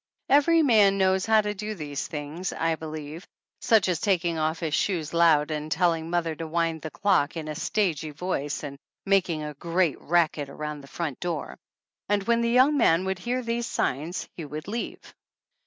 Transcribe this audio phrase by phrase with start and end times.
[0.29, 3.27] Every man knows how to do these things, I believe,
[3.59, 7.47] such as taking off his shoes loud and telling mother to wind the clock, in
[7.47, 11.55] a stagey voice, and making a great racket around the front door.
[12.09, 15.13] And when the young man would hear these signs he would leave.